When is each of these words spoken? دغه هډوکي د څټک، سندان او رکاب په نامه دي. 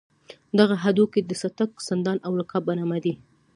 دغه 0.59 0.75
هډوکي 0.83 1.21
د 1.25 1.31
څټک، 1.41 1.71
سندان 1.87 2.17
او 2.25 2.31
رکاب 2.39 2.63
په 2.67 2.73
نامه 2.79 2.97
دي. 3.03 3.13